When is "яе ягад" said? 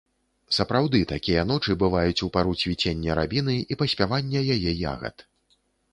4.57-5.15